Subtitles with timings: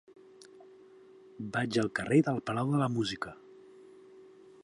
[1.57, 3.37] Vaig al carrer del Palau de la Música.